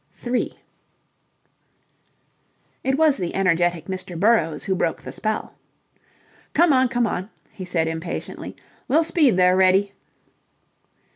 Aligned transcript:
3 0.13 0.55
It 2.83 2.97
was 2.97 3.17
the 3.17 3.35
energetic 3.35 3.85
Mr. 3.85 4.19
Burrowes 4.19 4.63
who 4.63 4.73
broke 4.73 5.03
the 5.03 5.11
spell. 5.11 5.53
"Come 6.53 6.73
on, 6.73 6.87
come 6.87 7.05
on," 7.05 7.29
he 7.51 7.65
said 7.65 7.87
impatiently. 7.87 8.55
"Li'l 8.89 9.03
speed 9.03 9.37
there, 9.37 9.55
Reddy." 9.55 9.91